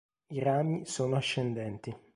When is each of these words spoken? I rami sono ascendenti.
I 0.29 0.39
rami 0.39 0.87
sono 0.87 1.15
ascendenti. 1.15 1.95